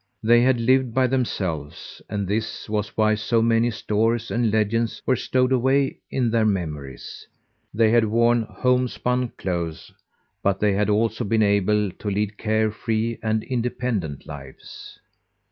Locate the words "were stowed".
5.05-5.51